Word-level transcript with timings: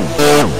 não. 0.00 0.59